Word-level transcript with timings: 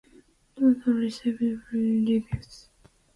"Dakota" 0.55 0.91
received 0.95 1.37
positive 1.41 1.61
reviews. 1.71 2.69